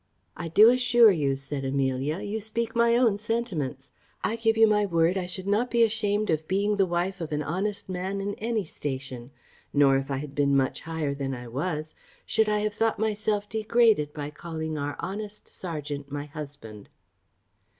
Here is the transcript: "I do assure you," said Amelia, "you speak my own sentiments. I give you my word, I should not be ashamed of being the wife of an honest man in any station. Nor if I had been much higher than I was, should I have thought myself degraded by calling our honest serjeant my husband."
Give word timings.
"I 0.35 0.47
do 0.47 0.69
assure 0.69 1.11
you," 1.11 1.35
said 1.35 1.63
Amelia, 1.63 2.21
"you 2.21 2.39
speak 2.39 2.75
my 2.75 2.95
own 2.97 3.17
sentiments. 3.17 3.91
I 4.23 4.35
give 4.35 4.57
you 4.57 4.65
my 4.65 4.83
word, 4.83 5.15
I 5.15 5.27
should 5.27 5.45
not 5.45 5.69
be 5.69 5.83
ashamed 5.83 6.31
of 6.31 6.47
being 6.47 6.77
the 6.77 6.87
wife 6.87 7.21
of 7.21 7.31
an 7.31 7.43
honest 7.43 7.87
man 7.87 8.19
in 8.19 8.33
any 8.39 8.63
station. 8.65 9.29
Nor 9.71 9.97
if 9.97 10.09
I 10.09 10.17
had 10.17 10.33
been 10.33 10.57
much 10.57 10.81
higher 10.81 11.13
than 11.13 11.35
I 11.35 11.47
was, 11.47 11.93
should 12.25 12.49
I 12.49 12.61
have 12.61 12.73
thought 12.73 12.97
myself 12.97 13.47
degraded 13.47 14.11
by 14.11 14.31
calling 14.31 14.75
our 14.75 14.95
honest 14.99 15.47
serjeant 15.47 16.11
my 16.11 16.25
husband." 16.25 16.89